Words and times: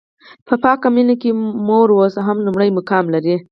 په 0.47 0.53
پاکه 0.63 0.87
مینه 0.95 1.15
کې 1.21 1.29
مور 1.67 1.89
اوس 1.95 2.13
هم 2.27 2.37
لومړی 2.45 2.69
مقام 2.77 3.05
لري. 3.13 3.35